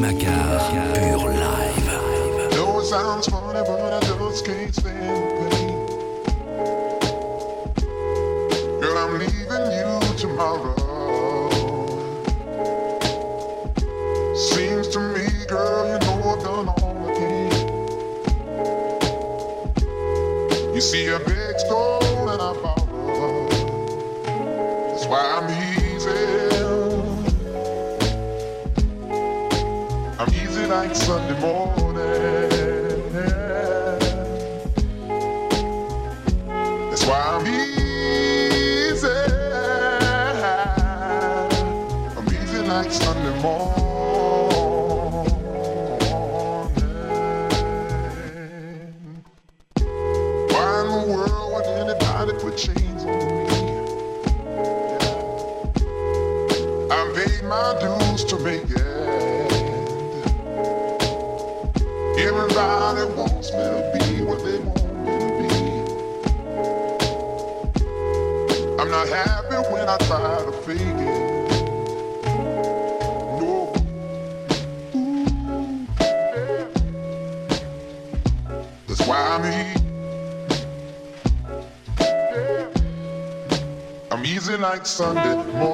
[0.00, 0.58] Macar,
[0.94, 2.52] pure live.
[2.52, 5.86] No, it sounds funny, but I just can't stand pain.
[8.80, 10.74] Girl, I'm leaving you tomorrow.
[14.34, 16.90] Seems to me, girl, you know I've done all
[20.74, 21.39] You see, I've been
[31.10, 31.59] Sunday morning.
[85.00, 85.69] Sunday morning.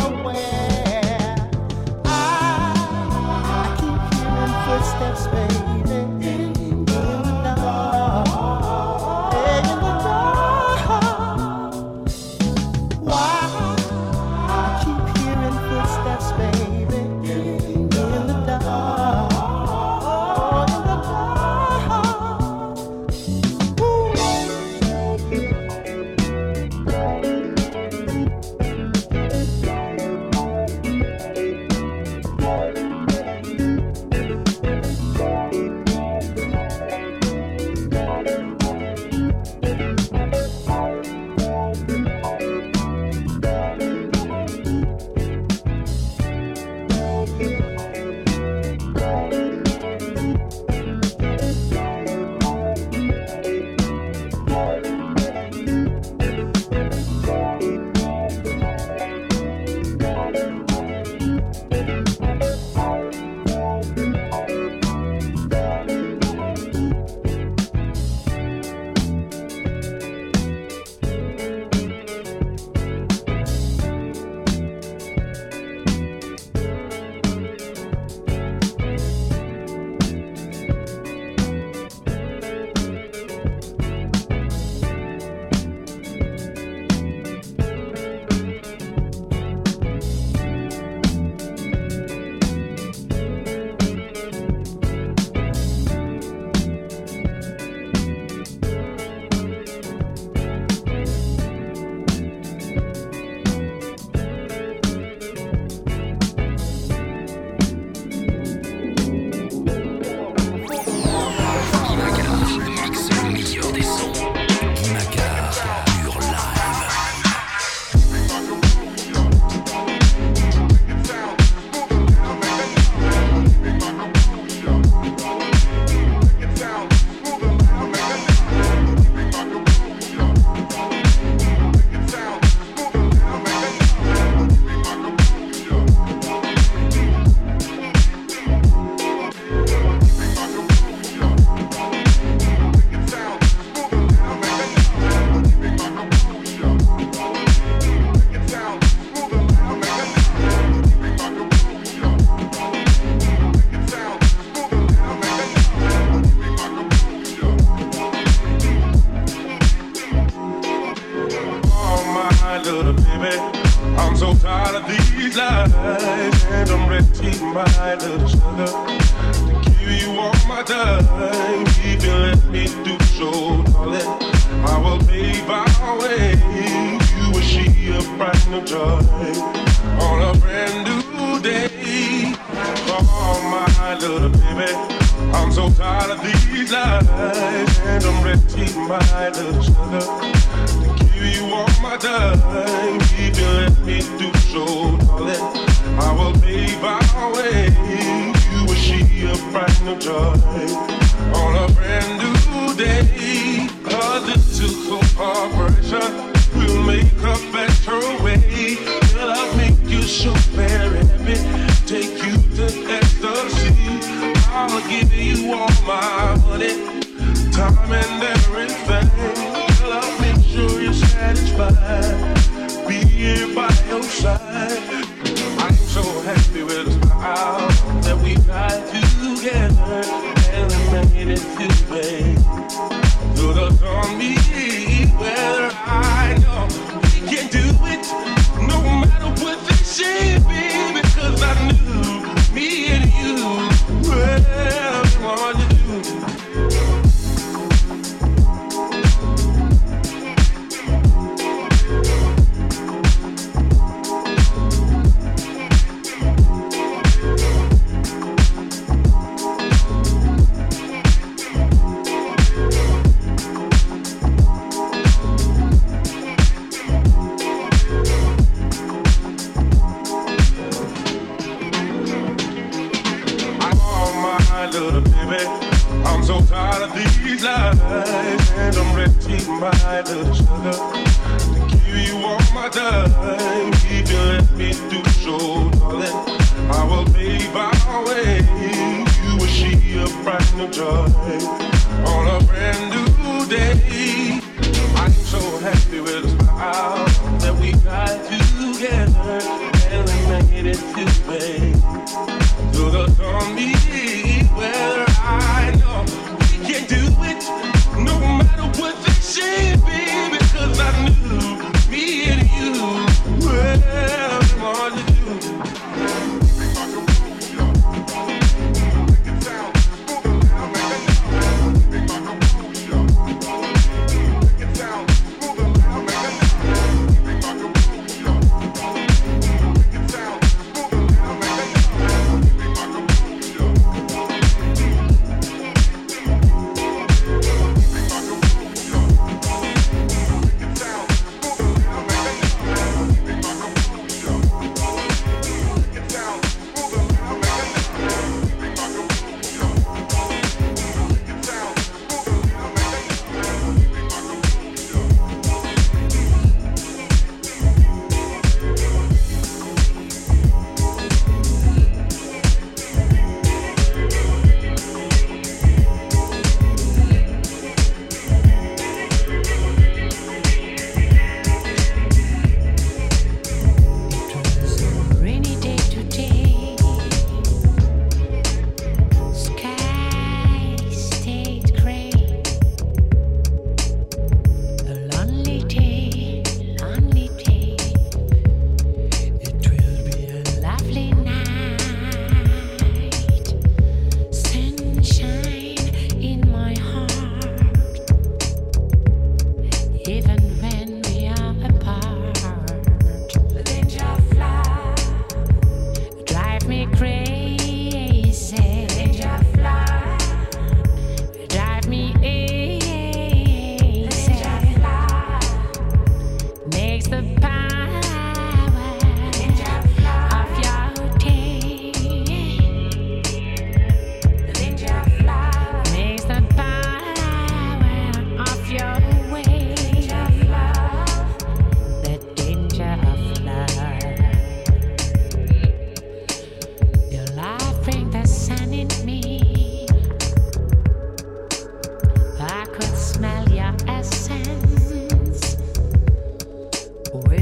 [447.13, 447.40] Of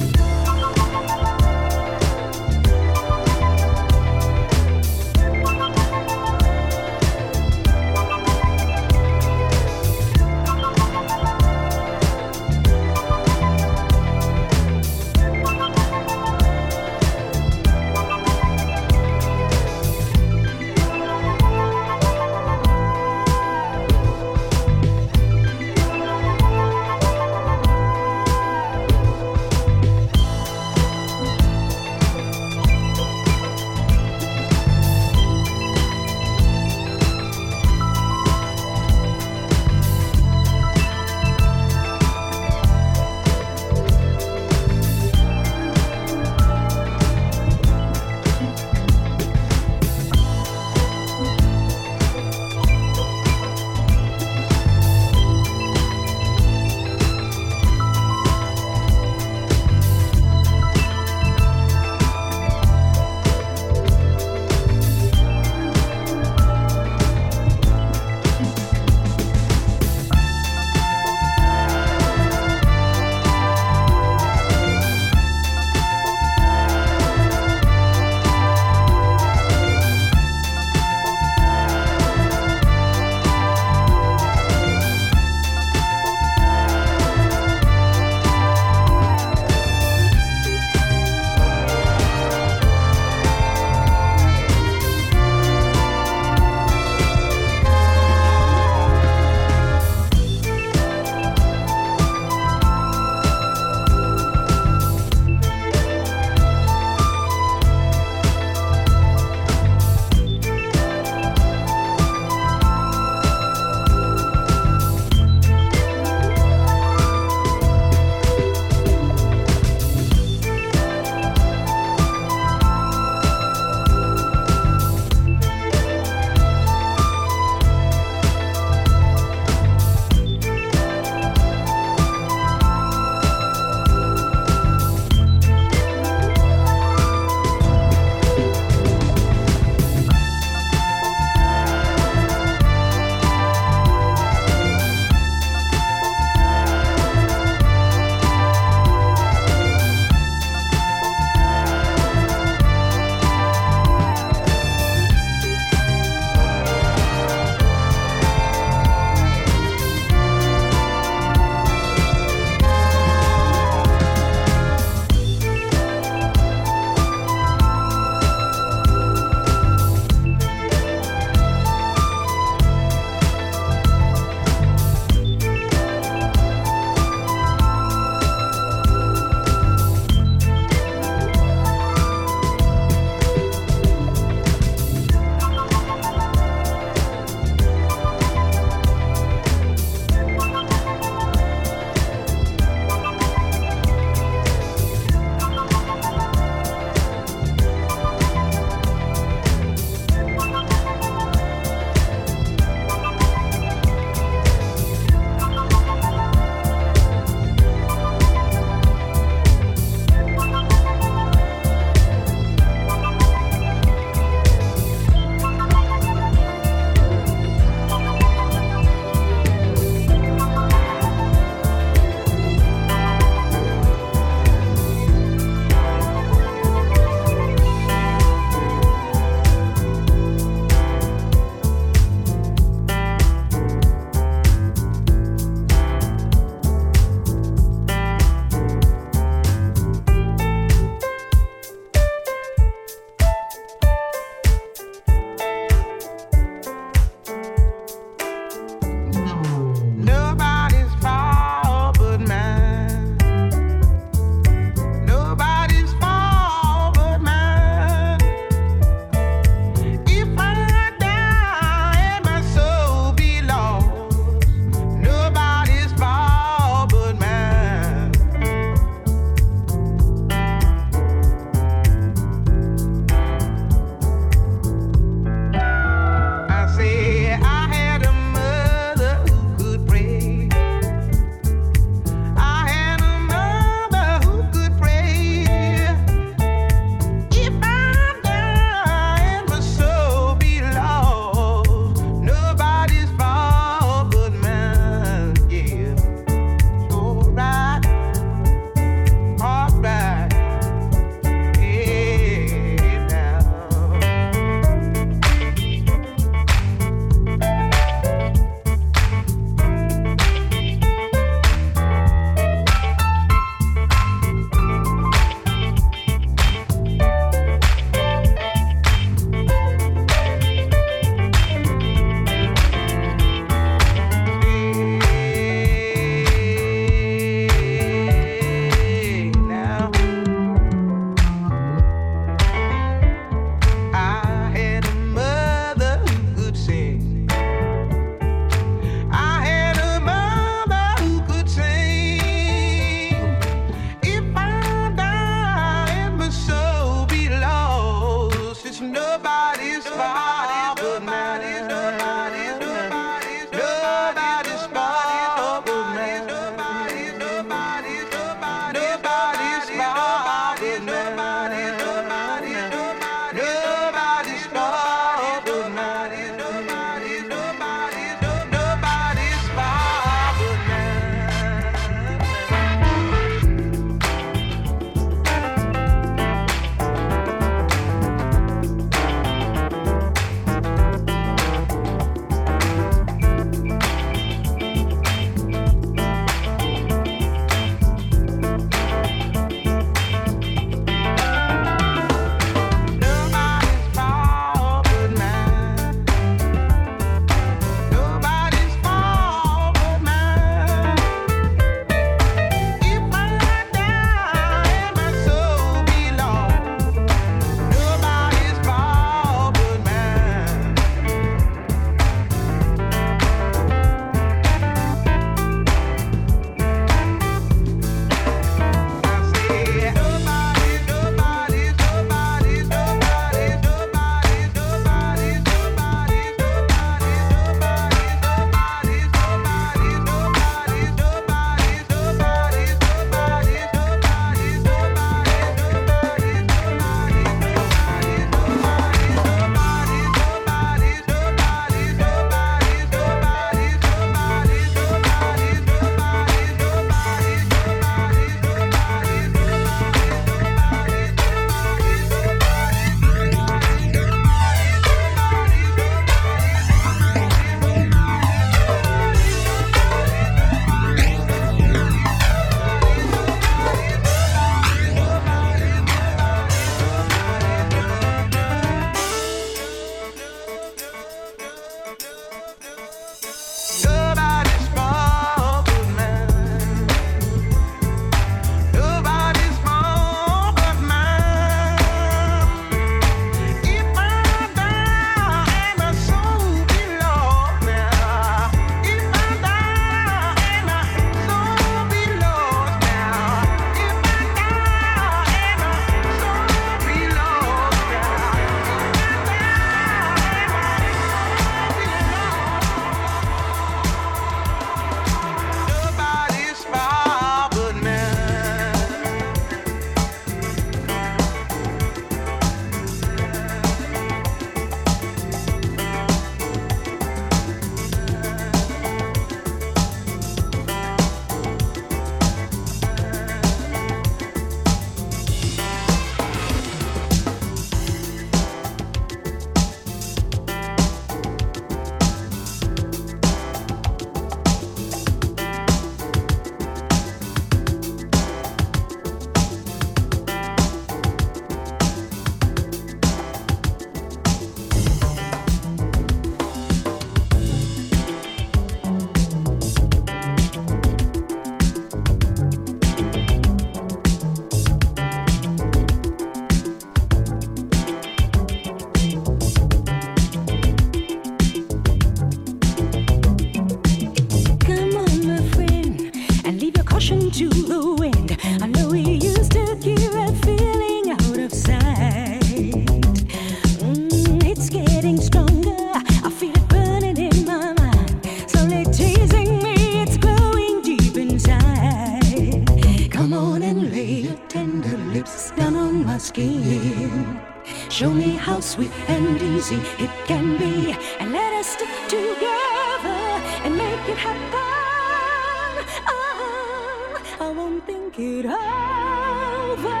[589.66, 590.94] easy it can be.
[591.18, 593.20] And let us stick together
[593.64, 595.84] and make it happen.
[596.06, 600.00] Oh, I won't think it over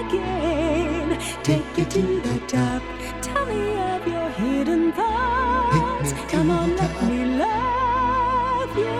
[0.00, 1.18] again.
[1.42, 2.82] Take you to the top.
[3.22, 6.12] Tell me of your hidden thoughts.
[6.28, 8.98] Come on, let me love you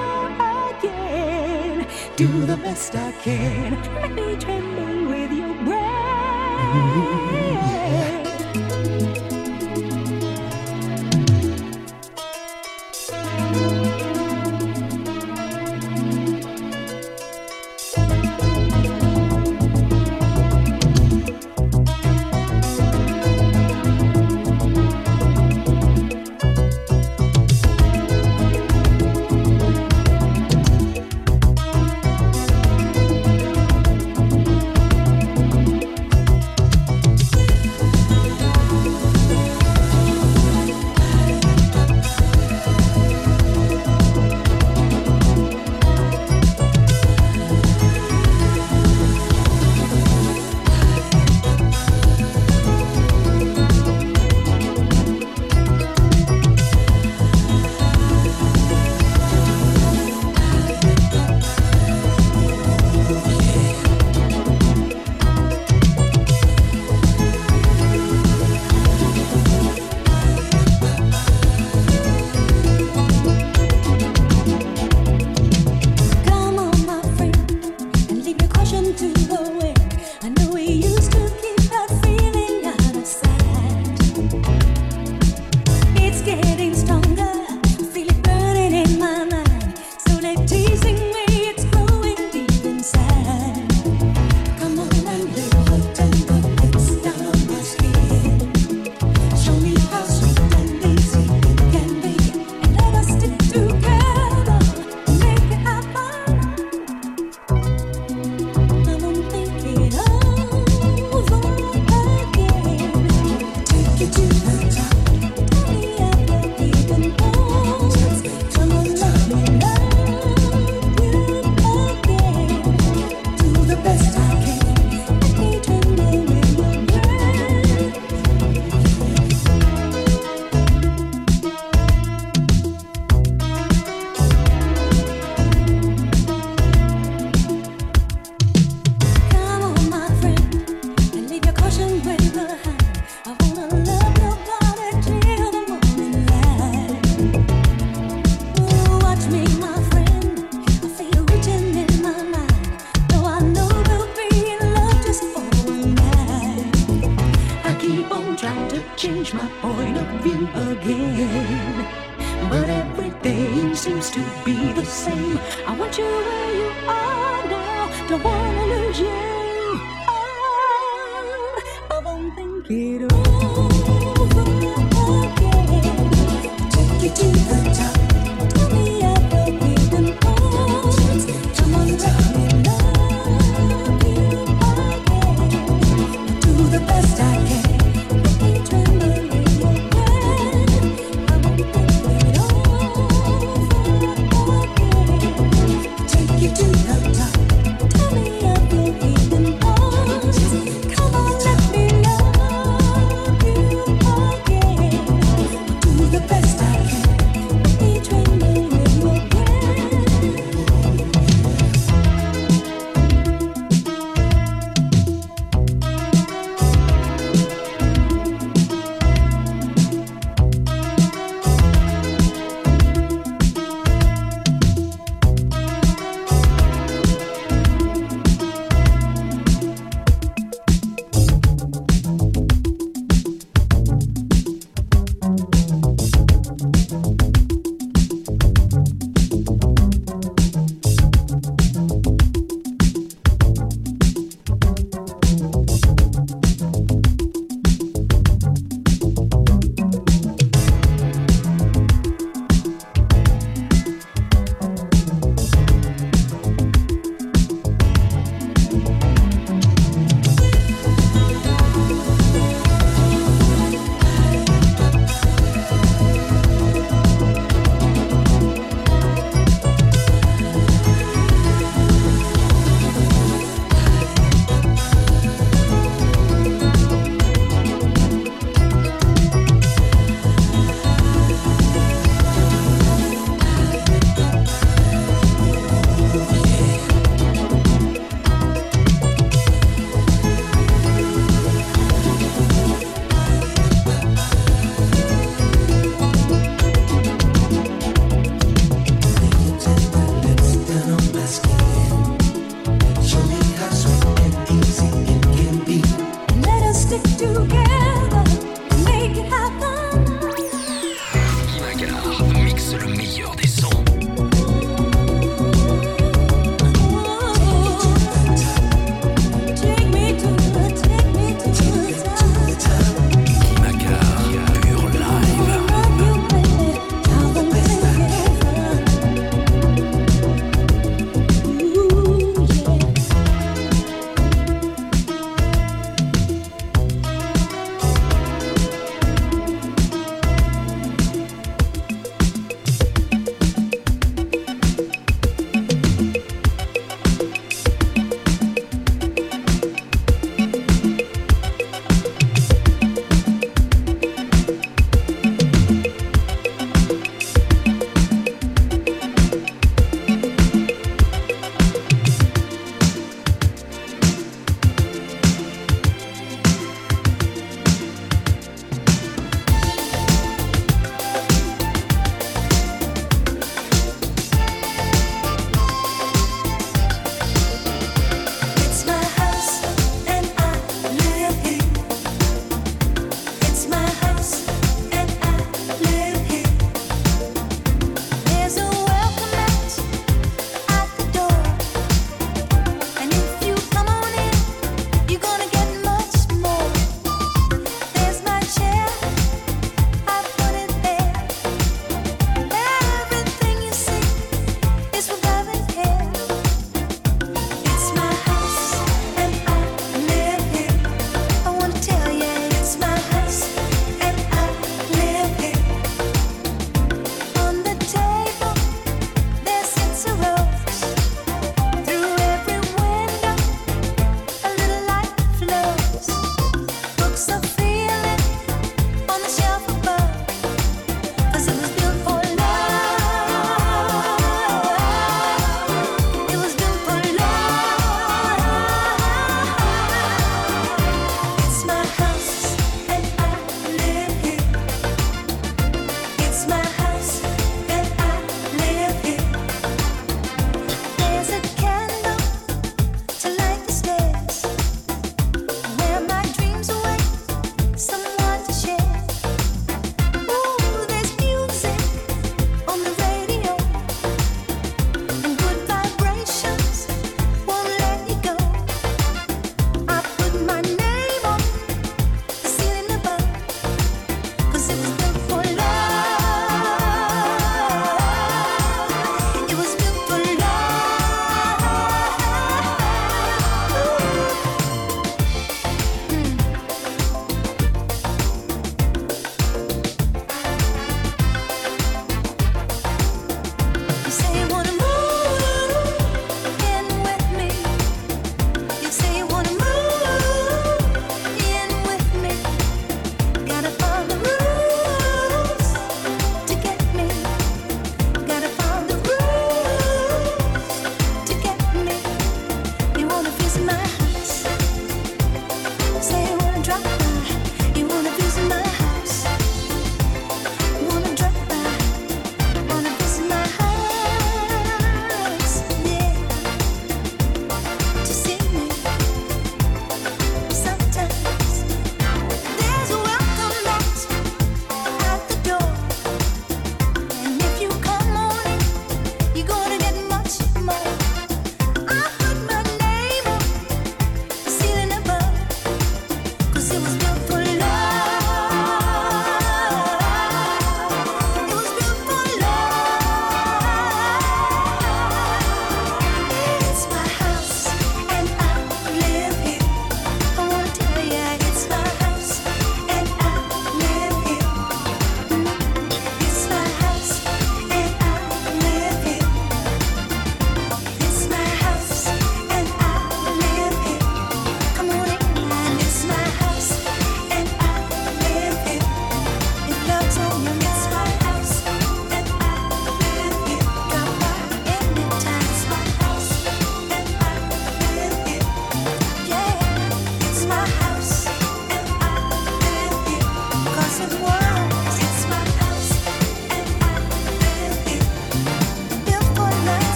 [0.70, 1.86] again.
[2.16, 3.82] Do the best I can.
[3.94, 7.19] Let me tremble with your breath.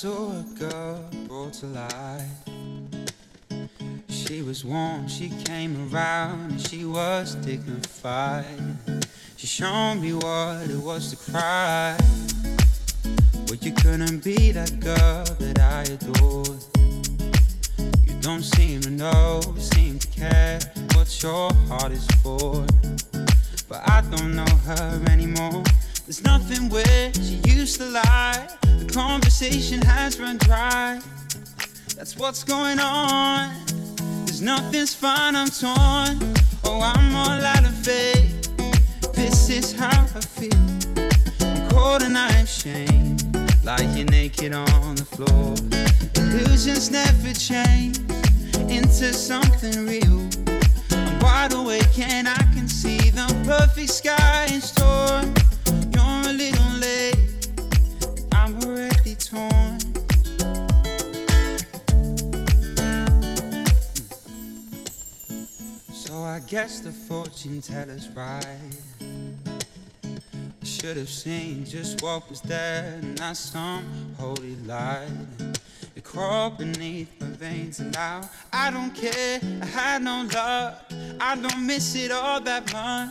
[0.00, 2.22] Saw a girl brought to life.
[4.08, 8.46] She was warm, she came around, and she was dignified.
[9.36, 11.96] She showed me what it was to cry.
[13.48, 16.62] But you couldn't be that girl that I adored.
[18.06, 20.60] You don't seem to know, seem to care
[20.94, 22.64] what your heart is for.
[23.68, 25.64] But I don't know her anymore.
[26.06, 28.58] There's nothing where she used to lie
[28.88, 31.00] conversation has run dry.
[31.96, 33.54] That's what's going on.
[34.26, 36.34] Cause nothing's fine, I'm torn.
[36.64, 38.50] Oh, I'm all out of faith.
[39.12, 40.52] This is how I feel.
[41.40, 43.24] I'm cold and I'm ashamed.
[43.64, 45.54] Lying naked on the floor.
[46.16, 47.98] Illusions never change
[48.70, 50.28] into something real.
[50.92, 55.37] I'm wide awake and I can see the perfect sky in store.
[66.38, 68.46] I guess the fortune teller's right.
[69.02, 73.84] I should have seen just what was there, not some
[74.16, 75.08] holy light.
[75.96, 78.20] It crawled beneath my veins, and now
[78.52, 79.40] I don't care.
[79.42, 80.84] I had no luck,
[81.18, 83.10] I don't miss it all that much.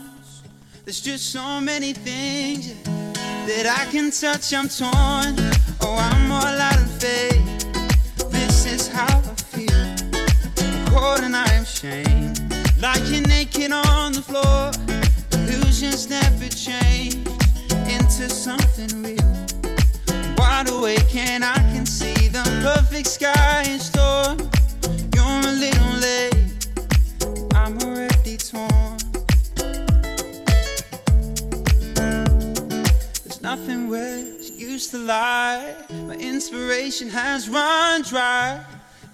[0.86, 4.54] There's just so many things that I can touch.
[4.54, 5.36] I'm torn,
[5.82, 8.30] oh, I'm all out of faith.
[8.30, 9.84] This is how I feel.
[10.86, 12.47] Cold and I am shamed.
[12.80, 14.70] Lying naked on the floor,
[15.32, 17.16] illusions never change
[17.90, 20.36] into something real.
[20.36, 24.36] Wide awake and I can see the perfect sky in store.
[25.12, 26.68] You're a little late,
[27.56, 28.98] I'm already torn.
[33.24, 35.74] There's nothing worse, used to lie.
[36.06, 38.64] My inspiration has run dry.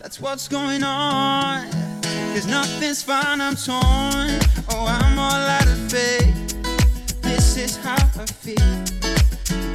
[0.00, 1.93] That's what's going on.
[2.34, 4.40] Cause nothing's fine, I'm torn.
[4.70, 7.22] Oh, I'm all out of faith.
[7.22, 8.56] This is how I feel.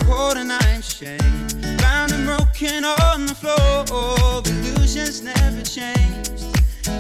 [0.06, 1.56] Cold and I'm shamed.
[1.80, 4.44] Bound and broken on the floor.
[4.46, 6.44] Illusions never changed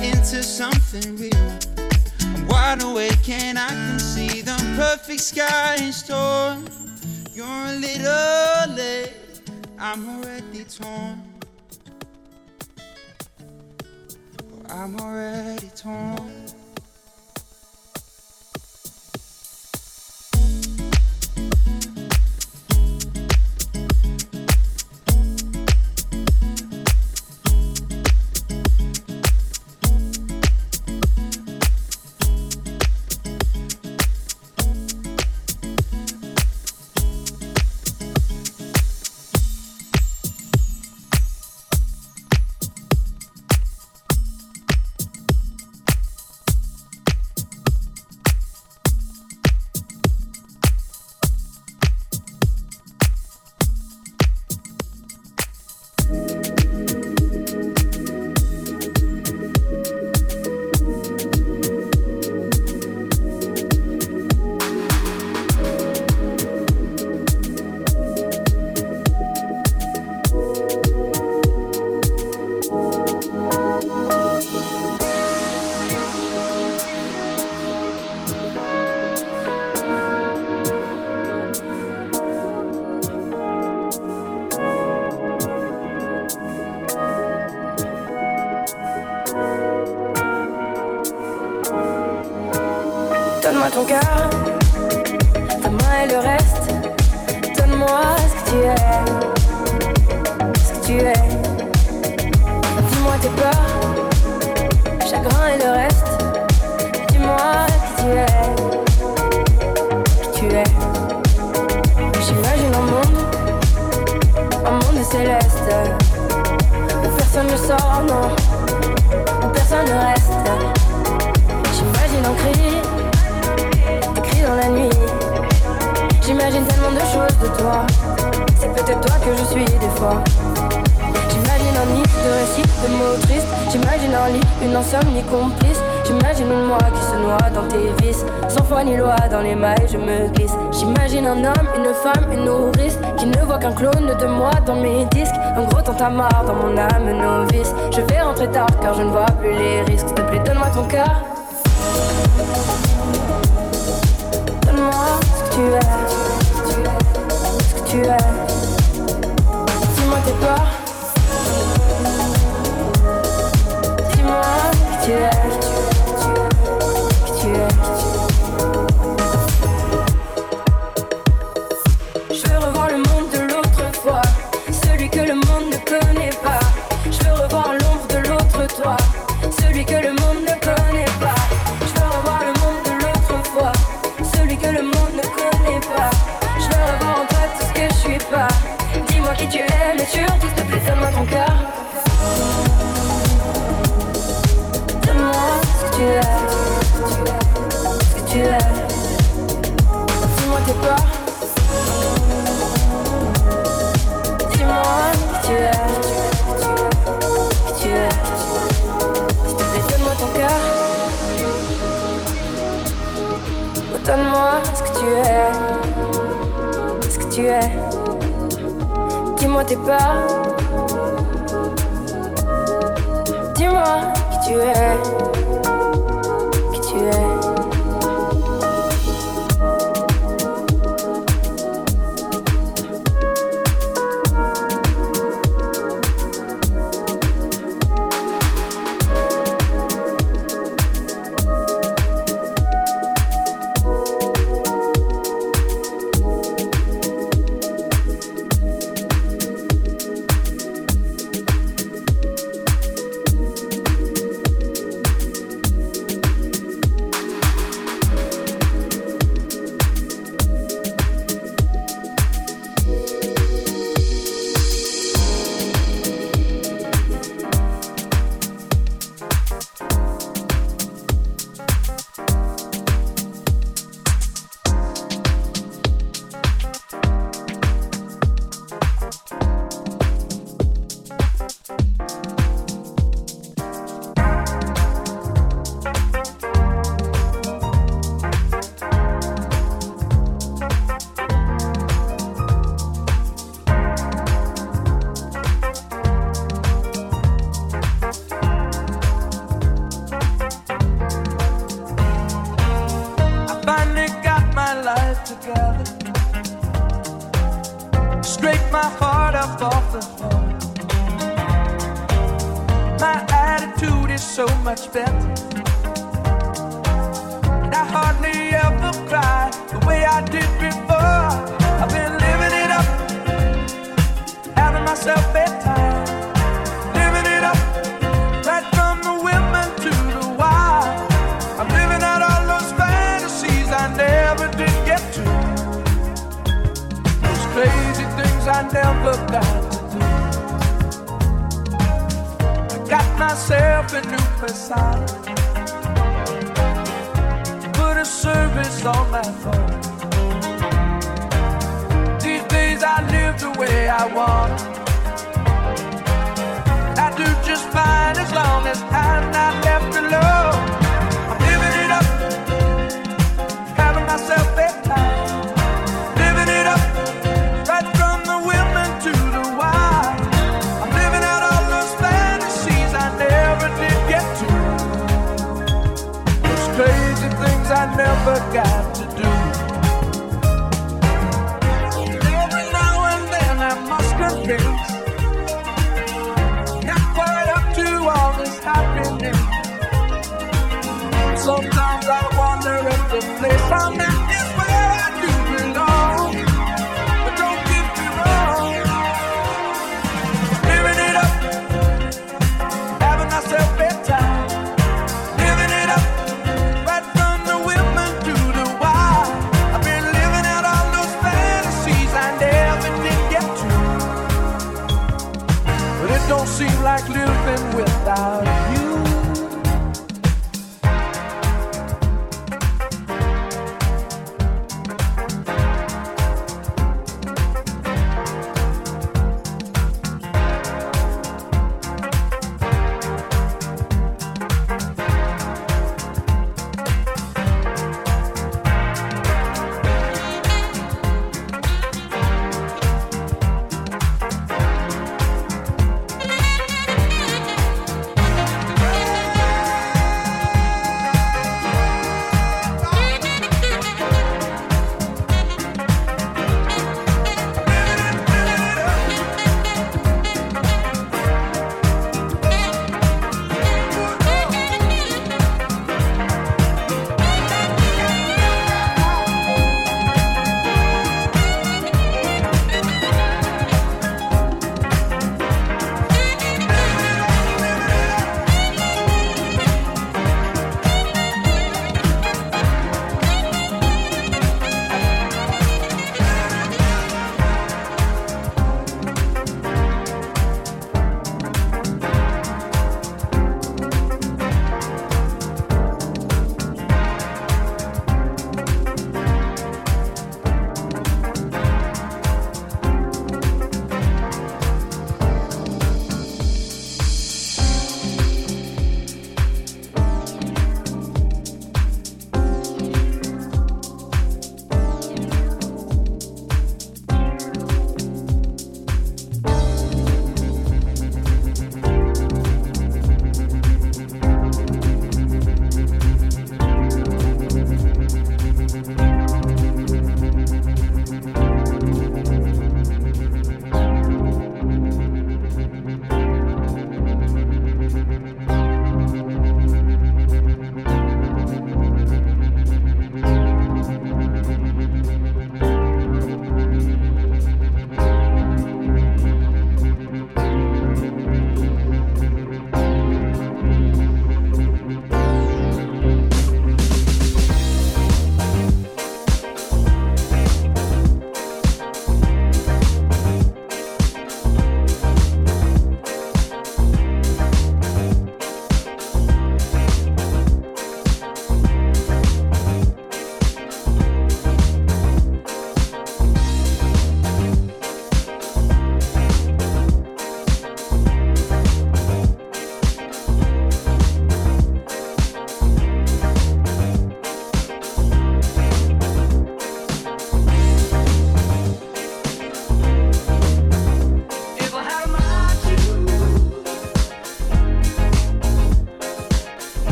[0.00, 1.58] into something real.
[2.20, 6.56] I'm wide awake and I can see the perfect sky in store.
[7.34, 9.12] You're a little late.
[9.76, 11.27] I'm already torn.
[14.70, 16.57] I'm already torn.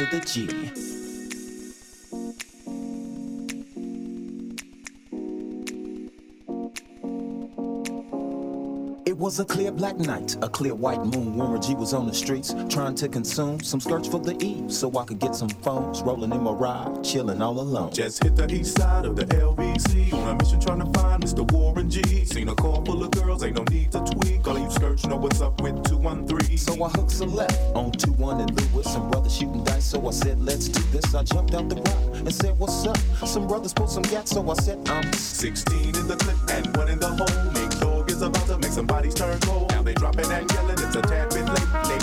[0.00, 0.90] To the G.
[9.20, 11.36] was a clear black night, a clear white moon.
[11.36, 14.90] Warren G was on the streets trying to consume some skirts for the eve so
[14.96, 16.00] I could get some phones.
[16.00, 17.92] Rolling in my ride, chilling all alone.
[17.92, 21.50] Just hit the east side of the LBC on a mission trying to find Mr.
[21.52, 22.02] Warren G.
[22.24, 24.46] Seen a car full of girls, ain't no need to tweak.
[24.46, 26.58] All you skirts know what's up with 213.
[26.58, 28.92] So I hooked a left on 21 and Lewis.
[28.92, 31.14] Some brothers shooting dice, so I said, let's do this.
[31.14, 32.98] I jumped out the rock and said, what's up?
[33.26, 36.88] Some brothers pulled some gas, so I said, I'm 16 in the clip and one
[36.88, 37.52] in the hole.
[37.52, 39.70] Nate Dogg is about to make somebody's turn cold.
[39.70, 41.88] Now they dropping and yelling, it's a tad bit late.
[41.88, 42.02] Nate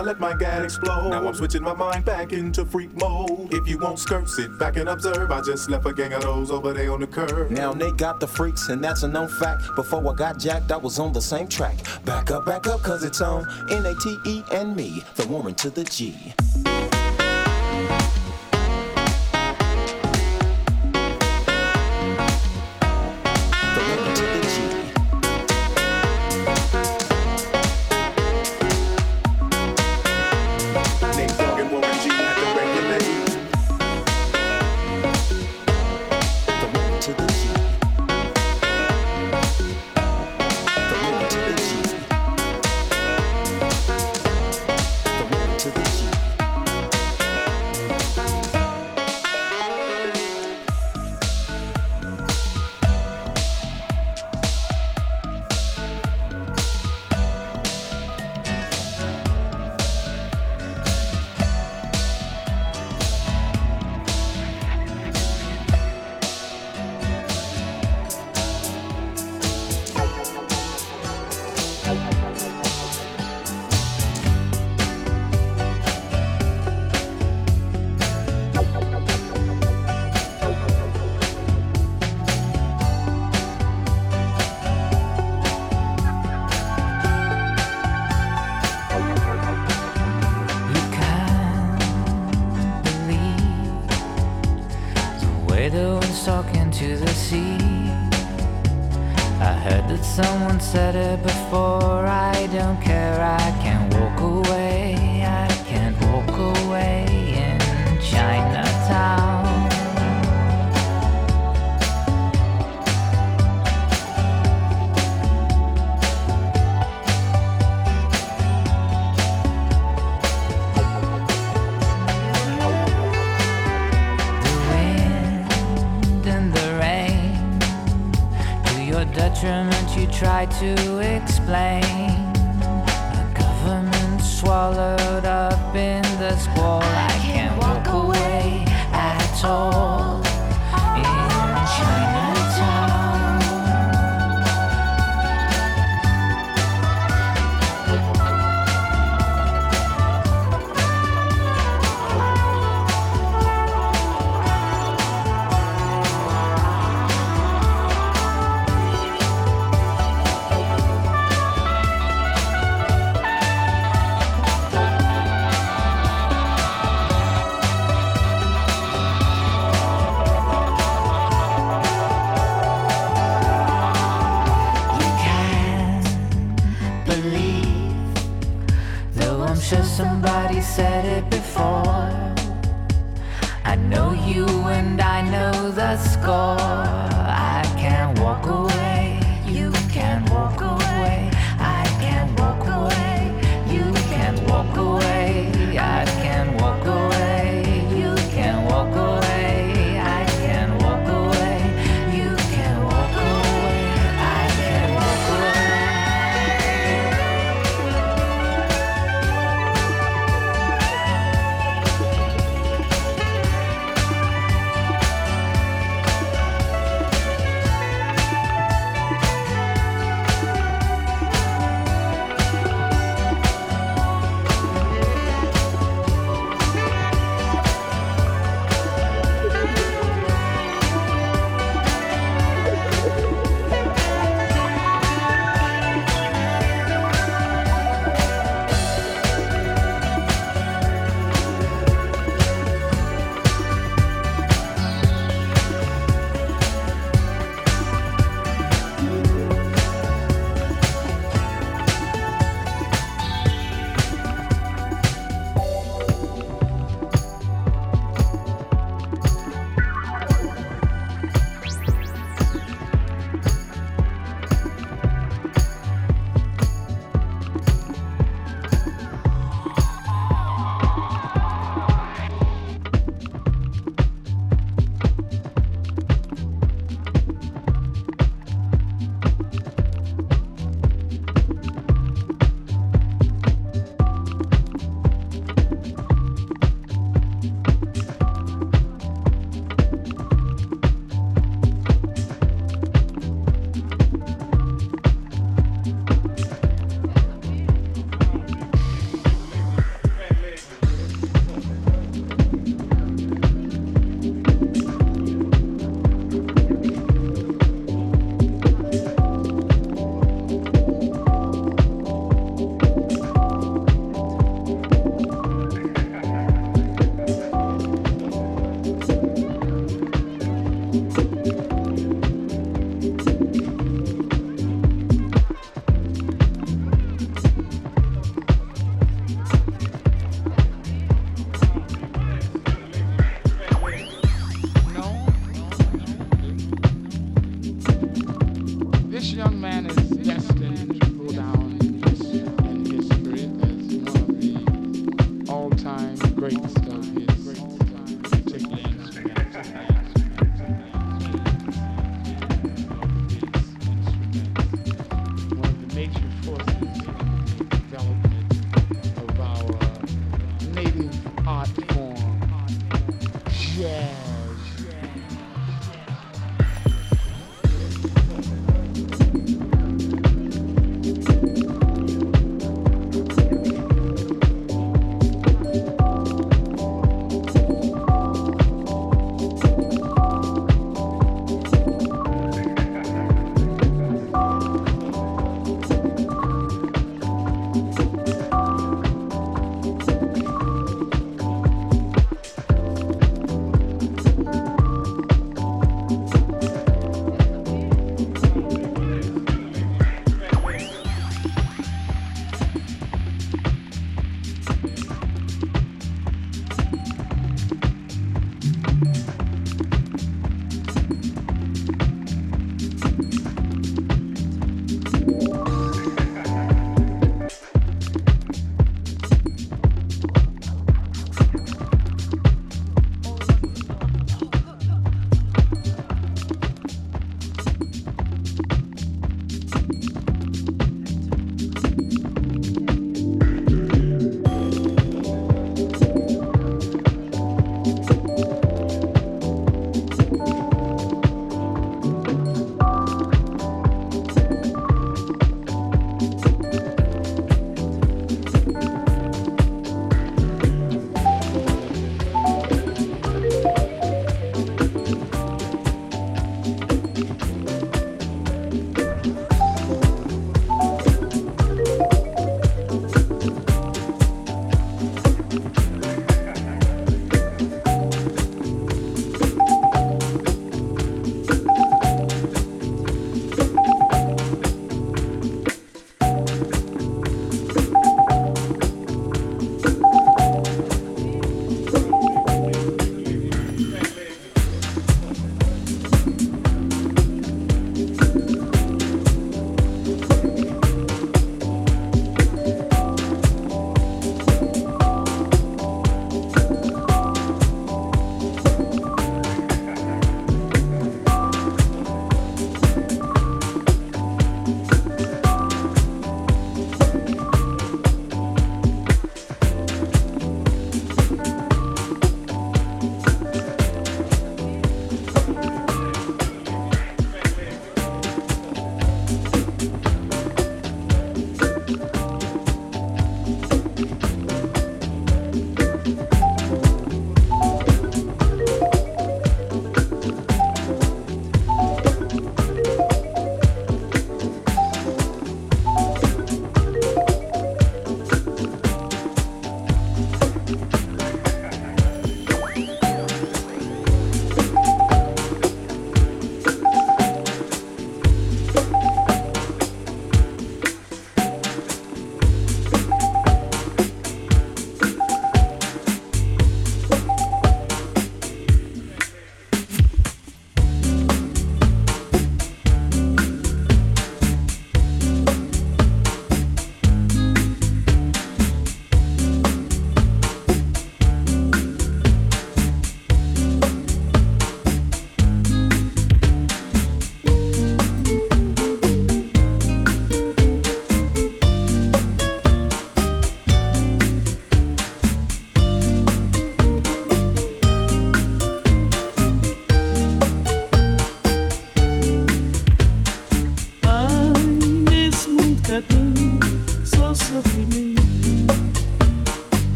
[0.00, 1.10] I let my gat explode.
[1.10, 3.52] Now I'm switching my mind back into freak mode.
[3.52, 5.30] If you won't skirt, sit back and observe.
[5.30, 7.50] I just left a gang of those over there on the curb.
[7.50, 9.62] Now they got the freaks, and that's a known fact.
[9.76, 11.76] Before I got jacked, I was on the same track.
[12.06, 15.54] Back up, back up, cause it's on N A T E and me, the Warren
[15.56, 16.16] to the G.